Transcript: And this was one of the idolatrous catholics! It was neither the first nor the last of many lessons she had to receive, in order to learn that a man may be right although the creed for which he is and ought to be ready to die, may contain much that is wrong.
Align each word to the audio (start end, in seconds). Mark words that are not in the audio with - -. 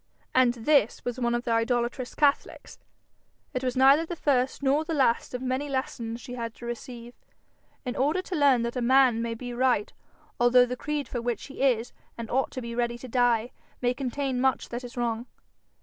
And 0.33 0.55
this 0.55 1.05
was 1.05 1.19
one 1.19 1.35
of 1.35 1.43
the 1.43 1.51
idolatrous 1.51 2.15
catholics! 2.15 2.79
It 3.53 3.63
was 3.63 3.77
neither 3.77 4.03
the 4.03 4.15
first 4.15 4.63
nor 4.63 4.83
the 4.83 4.95
last 4.95 5.35
of 5.35 5.43
many 5.43 5.69
lessons 5.69 6.19
she 6.19 6.33
had 6.33 6.55
to 6.55 6.65
receive, 6.65 7.13
in 7.85 7.95
order 7.95 8.23
to 8.23 8.35
learn 8.35 8.63
that 8.63 8.75
a 8.75 8.81
man 8.81 9.21
may 9.21 9.35
be 9.35 9.53
right 9.53 9.93
although 10.39 10.65
the 10.65 10.75
creed 10.75 11.07
for 11.07 11.21
which 11.21 11.45
he 11.45 11.61
is 11.61 11.93
and 12.17 12.31
ought 12.31 12.49
to 12.49 12.63
be 12.63 12.73
ready 12.73 12.97
to 12.97 13.07
die, 13.07 13.51
may 13.79 13.93
contain 13.93 14.41
much 14.41 14.69
that 14.69 14.83
is 14.83 14.97
wrong. 14.97 15.27